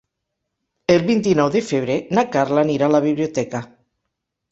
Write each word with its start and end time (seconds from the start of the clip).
El 0.93 1.03
vint-i-nou 1.09 1.51
de 1.55 1.61
febrer 1.65 1.97
na 2.19 2.23
Carla 2.37 2.63
anirà 2.65 2.87
a 2.89 2.93
la 2.95 3.03
biblioteca. 3.05 3.63